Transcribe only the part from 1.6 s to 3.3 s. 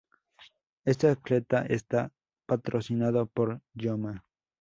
está patrocinado